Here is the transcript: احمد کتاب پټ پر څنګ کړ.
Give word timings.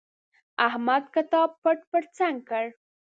احمد 0.67 1.03
کتاب 1.15 1.49
پټ 1.63 1.79
پر 1.91 2.03
څنګ 2.17 2.35
کړ. 2.49 2.65